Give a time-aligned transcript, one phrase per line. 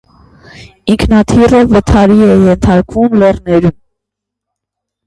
[0.93, 3.79] Ինքնաթիռը վթարի է ենթարկվում լեռներում։